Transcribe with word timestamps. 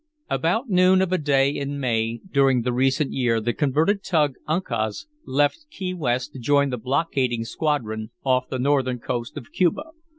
About 0.31 0.67
noon 0.67 0.99
of 1.03 1.11
a 1.13 1.19
day 1.19 1.51
in 1.51 1.79
May 1.79 2.21
during 2.31 2.63
the 2.63 2.73
recent 2.73 3.11
year 3.11 3.39
the 3.39 3.53
converted 3.53 4.03
tug 4.03 4.33
Uncas 4.47 5.05
left 5.27 5.67
Key 5.69 5.93
West 5.93 6.33
to 6.33 6.39
join 6.39 6.71
the 6.71 6.79
blockading 6.79 7.45
squadron 7.45 8.09
off 8.23 8.49
the 8.49 8.57
northern 8.57 8.97
coast 8.97 9.37
of 9.37 9.51
Cuba. 9.51 9.91